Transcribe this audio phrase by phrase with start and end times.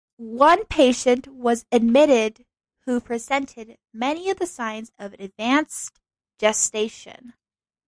[0.39, 2.43] One patient was admitted
[2.85, 5.99] who presented many of the signs of advanced
[6.39, 7.35] gestation.